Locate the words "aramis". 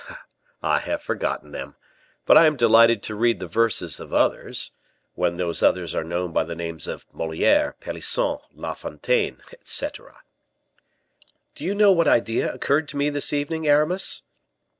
13.67-14.23